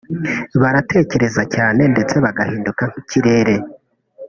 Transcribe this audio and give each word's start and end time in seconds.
Baratekereza 0.61 1.43
cyane 1.55 1.81
ndetse 1.93 2.15
bagahinduka 2.25 2.83
nk’ikirere 2.89 3.55